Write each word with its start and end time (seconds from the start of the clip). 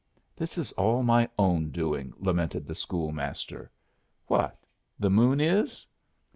"This 0.35 0.57
is 0.57 0.71
all 0.71 1.03
my 1.03 1.29
own 1.37 1.69
doing," 1.69 2.11
lamented 2.17 2.65
the 2.65 2.73
school 2.73 3.11
master. 3.11 3.69
"What, 4.25 4.57
the 4.97 5.11
moon 5.11 5.39
is?" 5.39 5.85